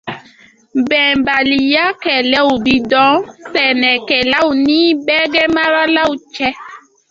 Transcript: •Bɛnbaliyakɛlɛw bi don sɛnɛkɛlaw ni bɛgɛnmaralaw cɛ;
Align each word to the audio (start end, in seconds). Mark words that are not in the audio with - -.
•Bɛnbaliyakɛlɛw 0.89 2.49
bi 2.63 2.75
don 2.91 3.13
sɛnɛkɛlaw 3.51 4.47
ni 4.65 4.79
bɛgɛnmaralaw 5.05 6.11
cɛ; 6.35 6.49